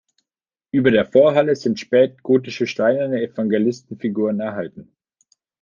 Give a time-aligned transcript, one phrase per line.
[0.71, 4.91] Über der Vorhalle sind spätgotische steinerne Evangelistenfiguren erhalten.